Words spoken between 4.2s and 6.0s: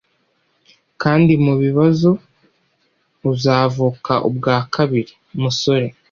ubwa kabiri, musore